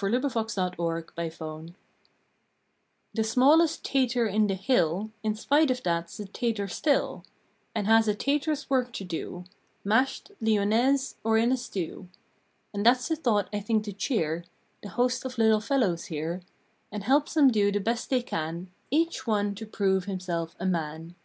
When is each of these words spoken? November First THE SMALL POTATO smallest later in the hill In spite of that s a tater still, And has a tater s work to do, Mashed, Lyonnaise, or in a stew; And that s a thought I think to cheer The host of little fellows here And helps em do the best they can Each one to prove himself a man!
November 0.00 0.28
First 0.28 0.54
THE 0.54 0.70
SMALL 0.70 1.02
POTATO 1.10 1.72
smallest 3.24 3.92
later 3.92 4.24
in 4.24 4.46
the 4.46 4.54
hill 4.54 5.10
In 5.24 5.34
spite 5.34 5.68
of 5.68 5.82
that 5.82 6.04
s 6.04 6.20
a 6.20 6.26
tater 6.26 6.68
still, 6.68 7.24
And 7.74 7.88
has 7.88 8.06
a 8.06 8.14
tater 8.14 8.52
s 8.52 8.70
work 8.70 8.92
to 8.92 9.04
do, 9.04 9.46
Mashed, 9.82 10.30
Lyonnaise, 10.40 11.16
or 11.24 11.38
in 11.38 11.50
a 11.50 11.56
stew; 11.56 12.08
And 12.72 12.86
that 12.86 12.98
s 12.98 13.10
a 13.10 13.16
thought 13.16 13.48
I 13.52 13.58
think 13.58 13.82
to 13.82 13.92
cheer 13.92 14.44
The 14.80 14.90
host 14.90 15.24
of 15.24 15.38
little 15.38 15.58
fellows 15.60 16.04
here 16.04 16.42
And 16.92 17.02
helps 17.02 17.36
em 17.36 17.48
do 17.48 17.72
the 17.72 17.80
best 17.80 18.10
they 18.10 18.22
can 18.22 18.70
Each 18.92 19.26
one 19.26 19.56
to 19.56 19.66
prove 19.66 20.04
himself 20.04 20.54
a 20.60 20.66
man! 20.66 21.16